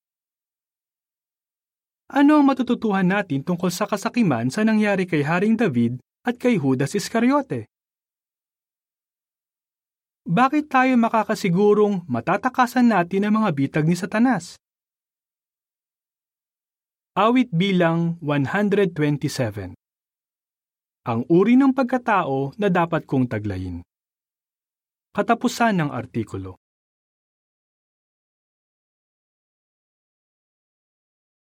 Ano 2.11 2.35
ang 2.35 2.43
matututuhan 2.43 3.07
natin 3.07 3.39
tungkol 3.39 3.71
sa 3.71 3.87
kasakiman 3.87 4.51
sa 4.51 4.67
nangyari 4.67 5.07
kay 5.07 5.23
Haring 5.23 5.55
David 5.55 6.03
at 6.27 6.35
kay 6.35 6.59
Judas 6.59 6.91
Iscariote? 6.91 7.71
Bakit 10.27 10.67
tayo 10.67 10.99
makakasigurong 10.99 12.03
matatakasan 12.03 12.91
natin 12.91 13.31
ang 13.31 13.39
mga 13.39 13.49
bitag 13.55 13.87
ni 13.87 13.95
Satanas? 13.95 14.59
Awit 17.15 17.47
bilang 17.55 18.19
127 18.19 19.71
Ang 21.07 21.21
uri 21.31 21.55
ng 21.55 21.71
pagkatao 21.71 22.59
na 22.59 22.67
dapat 22.67 23.07
kong 23.07 23.31
taglayin. 23.31 23.87
Katapusan 25.17 25.81
ng 25.81 25.89
artikulo. 25.89 26.61